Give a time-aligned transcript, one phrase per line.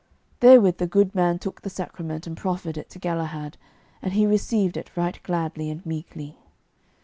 [0.39, 3.55] Therewith the good man took the sacrament and proffered it to Galahad,
[4.01, 6.39] and he received it right gladly and meekly.